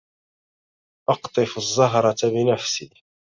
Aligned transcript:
أقطف 1.09 1.57
الزهرة 1.57 2.15
بنفسي. 2.23 2.91